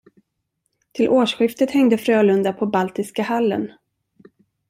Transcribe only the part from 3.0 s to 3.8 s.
hallen.